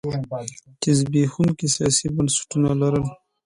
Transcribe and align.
چې 0.81 0.89
زبېښونکي 0.99 1.67
سیاسي 1.75 2.07
بنسټونه 2.15 2.69
لرل. 2.81 3.05